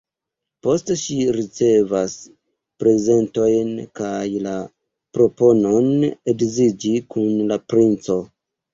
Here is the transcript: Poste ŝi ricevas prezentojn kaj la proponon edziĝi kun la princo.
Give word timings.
Poste 0.67 0.95
ŝi 1.01 1.17
ricevas 1.35 2.15
prezentojn 2.81 3.71
kaj 4.01 4.25
la 4.49 4.57
proponon 5.21 5.95
edziĝi 6.37 6.97
kun 7.15 7.33
la 7.55 7.65
princo. 7.73 8.23